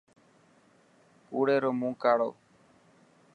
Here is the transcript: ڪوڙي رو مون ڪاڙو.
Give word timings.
ڪوڙي 1.29 1.55
رو 1.63 1.71
مون 1.79 1.93
ڪاڙو. 2.03 2.29